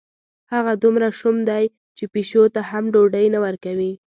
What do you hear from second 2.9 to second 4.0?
ډوډۍ نه ورکوي.